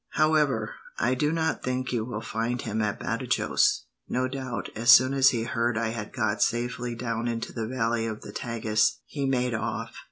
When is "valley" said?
7.67-8.07